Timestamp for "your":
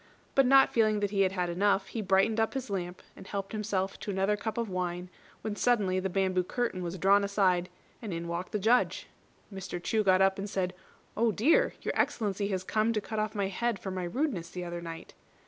11.83-11.93